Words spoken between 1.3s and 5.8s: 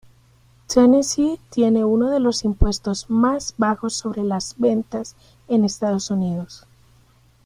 tiene uno de los impuestos más bajos sobre las ventas en